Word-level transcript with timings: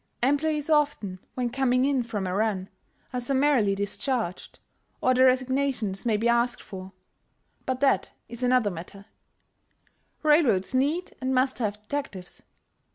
Employees 0.23 0.67
often, 0.67 1.19
when 1.35 1.51
coming 1.51 1.85
in 1.85 2.01
from 2.01 2.25
a 2.25 2.33
run, 2.33 2.69
are 3.13 3.21
summarily 3.21 3.75
discharged, 3.75 4.57
or 4.99 5.13
their 5.13 5.27
resignations 5.27 6.07
may 6.07 6.17
be 6.17 6.27
asked 6.27 6.59
for, 6.59 6.91
but 7.67 7.81
that 7.81 8.11
is 8.27 8.41
another 8.41 8.71
matter; 8.71 9.05
railroads 10.23 10.73
need 10.73 11.13
and 11.21 11.35
must 11.35 11.59
have 11.59 11.79
detectives. 11.83 12.41